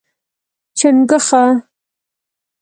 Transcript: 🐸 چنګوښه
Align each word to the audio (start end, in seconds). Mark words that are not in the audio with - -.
🐸 0.03 0.03
چنګوښه 0.77 1.43